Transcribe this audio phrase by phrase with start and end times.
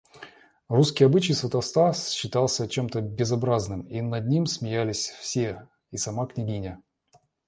[0.67, 6.81] Русский обычай сватовства считался чем-то безобразным, над ним смеялись все и сама княгиня.